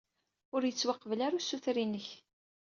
Ur 0.55 0.61
yettwaqbel 0.65 1.19
ara 1.25 1.37
usuter-inek. 1.39 2.07